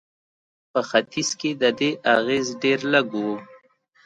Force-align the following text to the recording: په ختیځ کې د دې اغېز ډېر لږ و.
په 0.71 0.79
ختیځ 0.89 1.29
کې 1.39 1.51
د 1.61 1.63
دې 1.79 1.89
اغېز 2.15 2.47
ډېر 2.63 2.79
لږ 2.93 3.07
و. 3.23 3.25